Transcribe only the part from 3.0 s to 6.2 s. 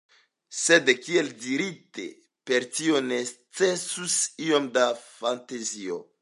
necesus iom da fantazio.